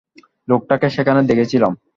লোকটাকে 0.47 0.87
সেখানে 0.89 1.21
দেখেছিলাম। 1.23 1.73